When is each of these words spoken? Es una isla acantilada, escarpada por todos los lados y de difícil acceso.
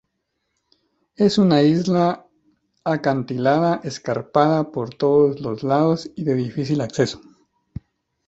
Es 1.15 1.37
una 1.37 1.61
isla 1.61 2.25
acantilada, 2.83 3.81
escarpada 3.83 4.71
por 4.71 4.95
todos 4.95 5.39
los 5.41 5.61
lados 5.61 6.09
y 6.15 6.23
de 6.23 6.33
difícil 6.33 6.81
acceso. 6.81 7.21